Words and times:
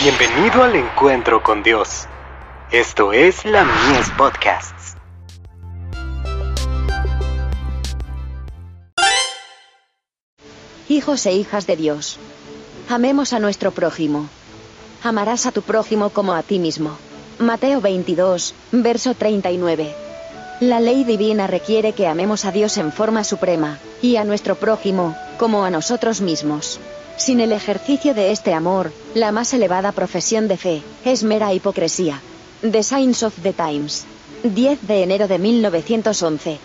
Bienvenido 0.00 0.62
al 0.62 0.76
encuentro 0.76 1.42
con 1.42 1.64
Dios. 1.64 2.06
Esto 2.70 3.12
es 3.12 3.44
la 3.44 3.64
Mies 3.64 4.08
Podcasts. 4.16 4.94
Hijos 10.88 11.26
e 11.26 11.32
hijas 11.32 11.66
de 11.66 11.74
Dios. 11.74 12.20
Amemos 12.88 13.32
a 13.32 13.40
nuestro 13.40 13.72
prójimo. 13.72 14.28
Amarás 15.02 15.46
a 15.46 15.50
tu 15.50 15.62
prójimo 15.62 16.10
como 16.10 16.32
a 16.32 16.44
ti 16.44 16.60
mismo. 16.60 16.96
Mateo 17.40 17.80
22, 17.80 18.54
verso 18.70 19.14
39. 19.14 19.96
La 20.60 20.78
ley 20.78 21.02
divina 21.02 21.48
requiere 21.48 21.92
que 21.92 22.06
amemos 22.06 22.44
a 22.44 22.52
Dios 22.52 22.76
en 22.76 22.92
forma 22.92 23.24
suprema, 23.24 23.80
y 24.00 24.14
a 24.14 24.22
nuestro 24.22 24.54
prójimo, 24.54 25.16
como 25.38 25.64
a 25.64 25.70
nosotros 25.70 26.20
mismos. 26.20 26.78
Sin 27.18 27.40
el 27.40 27.50
ejercicio 27.50 28.14
de 28.14 28.30
este 28.30 28.54
amor, 28.54 28.92
la 29.12 29.32
más 29.32 29.52
elevada 29.52 29.90
profesión 29.90 30.46
de 30.46 30.56
fe, 30.56 30.82
es 31.04 31.24
mera 31.24 31.52
hipocresía. 31.52 32.22
The 32.62 32.84
Signs 32.84 33.24
of 33.24 33.34
the 33.42 33.52
Times. 33.52 34.06
10 34.44 34.86
de 34.86 35.02
enero 35.02 35.26
de 35.26 35.40
1911. 35.40 36.58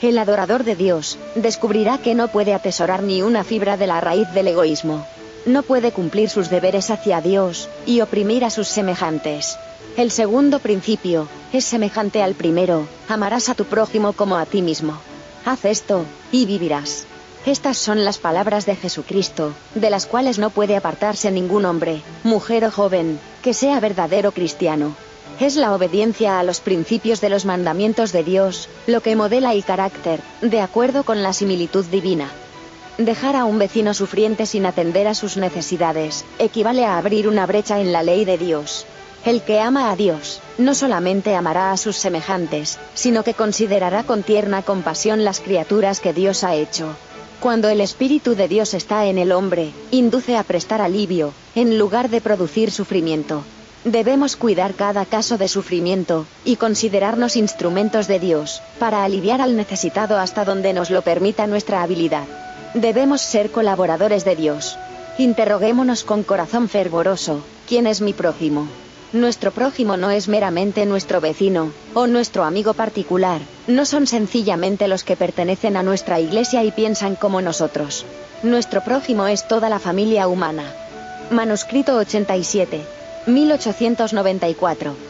El 0.00 0.16
adorador 0.18 0.62
de 0.62 0.76
Dios, 0.76 1.18
descubrirá 1.34 1.98
que 1.98 2.14
no 2.14 2.28
puede 2.28 2.54
atesorar 2.54 3.02
ni 3.02 3.20
una 3.22 3.42
fibra 3.42 3.76
de 3.76 3.88
la 3.88 4.00
raíz 4.00 4.32
del 4.32 4.46
egoísmo. 4.46 5.04
No 5.44 5.64
puede 5.64 5.90
cumplir 5.90 6.30
sus 6.30 6.50
deberes 6.50 6.88
hacia 6.90 7.20
Dios, 7.20 7.68
y 7.84 8.00
oprimir 8.00 8.44
a 8.44 8.50
sus 8.50 8.68
semejantes. 8.68 9.58
El 9.96 10.12
segundo 10.12 10.60
principio, 10.60 11.26
es 11.52 11.64
semejante 11.64 12.22
al 12.22 12.34
primero, 12.34 12.86
amarás 13.08 13.48
a 13.48 13.56
tu 13.56 13.64
prójimo 13.64 14.12
como 14.12 14.36
a 14.36 14.46
ti 14.46 14.62
mismo. 14.62 15.00
Haz 15.44 15.64
esto, 15.64 16.04
y 16.30 16.46
vivirás. 16.46 17.06
Estas 17.46 17.78
son 17.78 18.04
las 18.04 18.18
palabras 18.18 18.66
de 18.66 18.76
Jesucristo, 18.76 19.54
de 19.74 19.88
las 19.88 20.04
cuales 20.04 20.38
no 20.38 20.50
puede 20.50 20.76
apartarse 20.76 21.30
ningún 21.30 21.64
hombre, 21.64 22.02
mujer 22.22 22.66
o 22.66 22.70
joven, 22.70 23.18
que 23.42 23.54
sea 23.54 23.80
verdadero 23.80 24.32
cristiano. 24.32 24.94
Es 25.40 25.56
la 25.56 25.74
obediencia 25.74 26.38
a 26.38 26.42
los 26.42 26.60
principios 26.60 27.22
de 27.22 27.30
los 27.30 27.46
mandamientos 27.46 28.12
de 28.12 28.24
Dios, 28.24 28.68
lo 28.86 29.00
que 29.00 29.16
modela 29.16 29.54
el 29.54 29.64
carácter, 29.64 30.20
de 30.42 30.60
acuerdo 30.60 31.02
con 31.02 31.22
la 31.22 31.32
similitud 31.32 31.86
divina. 31.86 32.30
Dejar 32.98 33.36
a 33.36 33.46
un 33.46 33.58
vecino 33.58 33.94
sufriente 33.94 34.44
sin 34.44 34.66
atender 34.66 35.08
a 35.08 35.14
sus 35.14 35.38
necesidades, 35.38 36.26
equivale 36.38 36.84
a 36.84 36.98
abrir 36.98 37.26
una 37.26 37.46
brecha 37.46 37.80
en 37.80 37.90
la 37.90 38.02
ley 38.02 38.26
de 38.26 38.36
Dios. 38.36 38.84
El 39.24 39.40
que 39.40 39.60
ama 39.60 39.90
a 39.90 39.96
Dios, 39.96 40.42
no 40.58 40.74
solamente 40.74 41.34
amará 41.34 41.72
a 41.72 41.78
sus 41.78 41.96
semejantes, 41.96 42.78
sino 42.92 43.24
que 43.24 43.32
considerará 43.32 44.02
con 44.02 44.22
tierna 44.22 44.60
compasión 44.60 45.24
las 45.24 45.40
criaturas 45.40 46.00
que 46.00 46.12
Dios 46.12 46.44
ha 46.44 46.54
hecho. 46.54 46.94
Cuando 47.40 47.70
el 47.70 47.80
Espíritu 47.80 48.34
de 48.34 48.48
Dios 48.48 48.74
está 48.74 49.06
en 49.06 49.16
el 49.16 49.32
hombre, 49.32 49.72
induce 49.90 50.36
a 50.36 50.42
prestar 50.42 50.82
alivio, 50.82 51.32
en 51.54 51.78
lugar 51.78 52.10
de 52.10 52.20
producir 52.20 52.70
sufrimiento. 52.70 53.44
Debemos 53.84 54.36
cuidar 54.36 54.74
cada 54.74 55.06
caso 55.06 55.38
de 55.38 55.48
sufrimiento, 55.48 56.26
y 56.44 56.56
considerarnos 56.56 57.36
instrumentos 57.36 58.08
de 58.08 58.18
Dios, 58.18 58.60
para 58.78 59.04
aliviar 59.04 59.40
al 59.40 59.56
necesitado 59.56 60.18
hasta 60.18 60.44
donde 60.44 60.74
nos 60.74 60.90
lo 60.90 61.00
permita 61.00 61.46
nuestra 61.46 61.82
habilidad. 61.82 62.24
Debemos 62.74 63.22
ser 63.22 63.50
colaboradores 63.50 64.26
de 64.26 64.36
Dios. 64.36 64.76
Interroguémonos 65.16 66.04
con 66.04 66.24
corazón 66.24 66.68
fervoroso, 66.68 67.42
¿quién 67.66 67.86
es 67.86 68.02
mi 68.02 68.12
prójimo? 68.12 68.68
Nuestro 69.12 69.50
prójimo 69.50 69.96
no 69.96 70.12
es 70.12 70.28
meramente 70.28 70.86
nuestro 70.86 71.20
vecino, 71.20 71.72
o 71.94 72.06
nuestro 72.06 72.44
amigo 72.44 72.74
particular, 72.74 73.40
no 73.66 73.84
son 73.84 74.06
sencillamente 74.06 74.86
los 74.86 75.02
que 75.02 75.16
pertenecen 75.16 75.76
a 75.76 75.82
nuestra 75.82 76.20
iglesia 76.20 76.62
y 76.62 76.70
piensan 76.70 77.16
como 77.16 77.42
nosotros. 77.42 78.06
Nuestro 78.44 78.82
prójimo 78.84 79.26
es 79.26 79.48
toda 79.48 79.68
la 79.68 79.80
familia 79.80 80.28
humana. 80.28 80.62
Manuscrito 81.32 81.96
87. 81.96 82.86
1894. 83.26 85.09